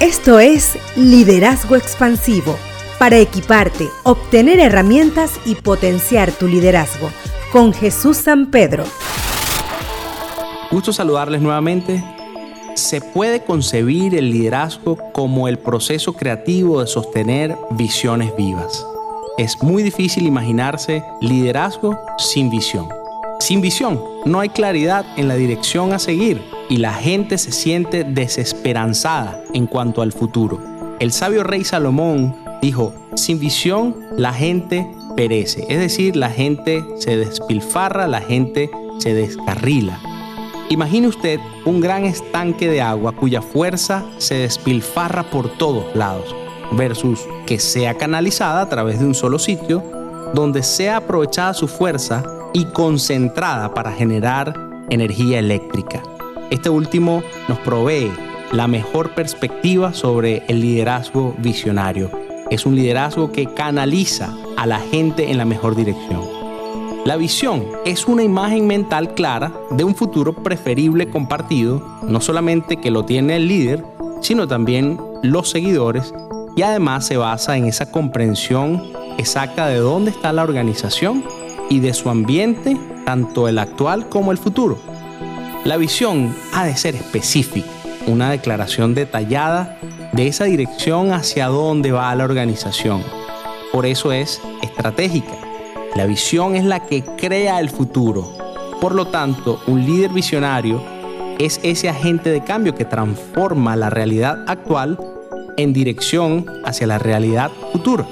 Esto 0.00 0.40
es 0.40 0.78
Liderazgo 0.96 1.76
Expansivo, 1.76 2.56
para 2.98 3.18
equiparte, 3.18 3.86
obtener 4.02 4.58
herramientas 4.58 5.38
y 5.44 5.56
potenciar 5.56 6.32
tu 6.32 6.48
liderazgo, 6.48 7.10
con 7.52 7.74
Jesús 7.74 8.16
San 8.16 8.50
Pedro. 8.50 8.84
Gusto 10.70 10.94
saludarles 10.94 11.42
nuevamente. 11.42 12.02
Se 12.76 13.02
puede 13.02 13.44
concebir 13.44 14.14
el 14.14 14.30
liderazgo 14.30 14.96
como 15.12 15.48
el 15.48 15.58
proceso 15.58 16.14
creativo 16.14 16.80
de 16.80 16.86
sostener 16.86 17.54
visiones 17.72 18.34
vivas. 18.34 18.86
Es 19.36 19.62
muy 19.62 19.82
difícil 19.82 20.24
imaginarse 20.26 21.04
liderazgo 21.20 22.00
sin 22.16 22.48
visión. 22.48 22.99
Sin 23.50 23.62
visión, 23.62 24.00
no 24.26 24.38
hay 24.38 24.50
claridad 24.50 25.04
en 25.16 25.26
la 25.26 25.34
dirección 25.34 25.92
a 25.92 25.98
seguir 25.98 26.40
y 26.68 26.76
la 26.76 26.94
gente 26.94 27.36
se 27.36 27.50
siente 27.50 28.04
desesperanzada 28.04 29.42
en 29.52 29.66
cuanto 29.66 30.02
al 30.02 30.12
futuro. 30.12 30.60
El 31.00 31.10
sabio 31.10 31.42
rey 31.42 31.64
Salomón 31.64 32.36
dijo, 32.62 32.94
sin 33.16 33.40
visión 33.40 33.96
la 34.16 34.32
gente 34.32 34.88
perece, 35.16 35.66
es 35.68 35.80
decir, 35.80 36.14
la 36.14 36.30
gente 36.30 36.84
se 36.98 37.16
despilfarra, 37.16 38.06
la 38.06 38.20
gente 38.20 38.70
se 38.98 39.14
descarrila. 39.14 39.98
Imagine 40.68 41.08
usted 41.08 41.40
un 41.64 41.80
gran 41.80 42.04
estanque 42.04 42.68
de 42.68 42.80
agua 42.80 43.10
cuya 43.10 43.42
fuerza 43.42 44.04
se 44.18 44.36
despilfarra 44.36 45.24
por 45.24 45.48
todos 45.58 45.86
lados, 45.96 46.36
versus 46.70 47.18
que 47.46 47.58
sea 47.58 47.98
canalizada 47.98 48.62
a 48.62 48.68
través 48.68 49.00
de 49.00 49.06
un 49.06 49.14
solo 49.16 49.40
sitio, 49.40 49.82
donde 50.34 50.62
sea 50.62 50.98
aprovechada 50.98 51.52
su 51.52 51.66
fuerza 51.66 52.22
y 52.52 52.66
concentrada 52.66 53.74
para 53.74 53.92
generar 53.92 54.54
energía 54.90 55.38
eléctrica. 55.38 56.02
Este 56.50 56.68
último 56.68 57.22
nos 57.48 57.58
provee 57.58 58.10
la 58.52 58.66
mejor 58.66 59.14
perspectiva 59.14 59.94
sobre 59.94 60.42
el 60.48 60.60
liderazgo 60.60 61.34
visionario. 61.38 62.10
Es 62.50 62.66
un 62.66 62.74
liderazgo 62.74 63.30
que 63.30 63.46
canaliza 63.54 64.34
a 64.56 64.66
la 64.66 64.80
gente 64.80 65.30
en 65.30 65.38
la 65.38 65.44
mejor 65.44 65.76
dirección. 65.76 66.22
La 67.04 67.16
visión 67.16 67.64
es 67.86 68.06
una 68.06 68.24
imagen 68.24 68.66
mental 68.66 69.14
clara 69.14 69.52
de 69.70 69.84
un 69.84 69.94
futuro 69.94 70.34
preferible 70.34 71.08
compartido, 71.08 71.82
no 72.02 72.20
solamente 72.20 72.76
que 72.76 72.90
lo 72.90 73.04
tiene 73.04 73.36
el 73.36 73.48
líder, 73.48 73.84
sino 74.20 74.48
también 74.48 75.00
los 75.22 75.48
seguidores, 75.48 76.12
y 76.56 76.62
además 76.62 77.06
se 77.06 77.16
basa 77.16 77.56
en 77.56 77.66
esa 77.66 77.90
comprensión 77.90 78.82
exacta 79.16 79.68
de 79.68 79.76
dónde 79.76 80.10
está 80.10 80.32
la 80.32 80.42
organización 80.42 81.24
y 81.70 81.80
de 81.80 81.94
su 81.94 82.10
ambiente, 82.10 82.76
tanto 83.06 83.48
el 83.48 83.58
actual 83.58 84.10
como 84.10 84.32
el 84.32 84.38
futuro. 84.38 84.76
La 85.64 85.78
visión 85.78 86.34
ha 86.52 86.64
de 86.66 86.76
ser 86.76 86.96
específica, 86.96 87.70
una 88.06 88.30
declaración 88.30 88.94
detallada 88.94 89.78
de 90.12 90.26
esa 90.26 90.44
dirección 90.44 91.12
hacia 91.12 91.46
dónde 91.46 91.92
va 91.92 92.14
la 92.14 92.24
organización. 92.24 93.02
Por 93.72 93.86
eso 93.86 94.12
es 94.12 94.42
estratégica. 94.62 95.32
La 95.96 96.06
visión 96.06 96.56
es 96.56 96.64
la 96.64 96.86
que 96.86 97.02
crea 97.02 97.60
el 97.60 97.70
futuro. 97.70 98.32
Por 98.80 98.94
lo 98.94 99.06
tanto, 99.06 99.60
un 99.66 99.84
líder 99.84 100.10
visionario 100.10 100.82
es 101.38 101.60
ese 101.62 101.88
agente 101.88 102.30
de 102.30 102.42
cambio 102.42 102.74
que 102.74 102.84
transforma 102.84 103.76
la 103.76 103.90
realidad 103.90 104.44
actual 104.48 104.98
en 105.56 105.72
dirección 105.72 106.46
hacia 106.64 106.86
la 106.86 106.98
realidad 106.98 107.50
futura. 107.72 108.06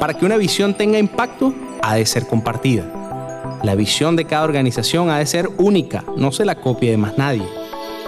Para 0.00 0.14
que 0.14 0.24
una 0.24 0.38
visión 0.38 0.72
tenga 0.72 0.98
impacto, 0.98 1.54
ha 1.82 1.96
de 1.96 2.06
ser 2.06 2.26
compartida. 2.26 3.60
La 3.62 3.74
visión 3.74 4.16
de 4.16 4.24
cada 4.24 4.44
organización 4.44 5.10
ha 5.10 5.18
de 5.18 5.26
ser 5.26 5.50
única, 5.58 6.04
no 6.16 6.32
se 6.32 6.46
la 6.46 6.54
copie 6.54 6.90
de 6.90 6.96
más 6.96 7.18
nadie. 7.18 7.46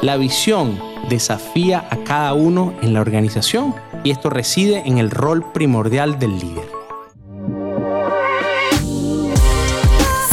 La 0.00 0.16
visión 0.16 0.80
desafía 1.10 1.86
a 1.90 1.98
cada 1.98 2.32
uno 2.32 2.72
en 2.80 2.94
la 2.94 3.02
organización 3.02 3.74
y 4.04 4.10
esto 4.10 4.30
reside 4.30 4.82
en 4.86 4.96
el 4.96 5.10
rol 5.10 5.44
primordial 5.52 6.18
del 6.18 6.38
líder. 6.38 6.64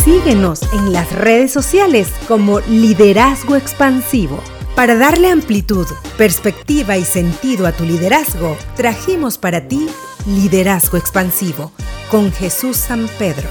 Síguenos 0.05 0.61
en 0.71 0.93
las 0.93 1.11
redes 1.11 1.51
sociales 1.51 2.09
como 2.29 2.61
Liderazgo 2.61 3.57
Expansivo. 3.57 4.39
Para 4.77 4.95
darle 4.95 5.29
amplitud, 5.29 5.87
perspectiva 6.17 6.95
y 6.95 7.03
sentido 7.03 7.67
a 7.67 7.73
tu 7.73 7.83
liderazgo, 7.83 8.55
trajimos 8.77 9.37
para 9.37 9.67
ti 9.67 9.89
Liderazgo 10.29 10.97
Expansivo 10.97 11.71
con 12.11 12.31
Jesús 12.31 12.77
San 12.77 13.07
Pedro. 13.17 13.49